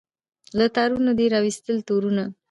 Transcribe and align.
له 0.57 0.65
تارونو 0.75 1.11
دي 1.17 1.25
را 1.33 1.39
وایستل 1.43 1.77
تورونه 1.87 2.23